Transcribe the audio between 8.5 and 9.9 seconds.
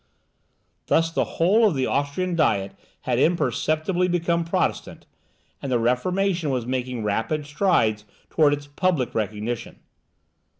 its public recognition.